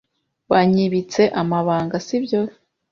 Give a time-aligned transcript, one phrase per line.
[0.51, 2.41] Wanyibitse amabanga, si byo?